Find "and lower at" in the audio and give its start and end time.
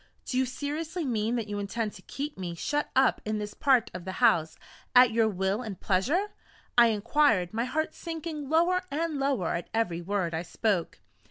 8.89-9.69